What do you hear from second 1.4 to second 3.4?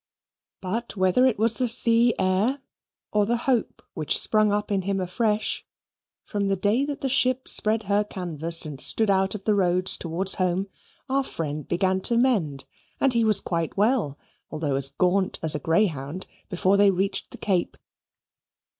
the sea air, or the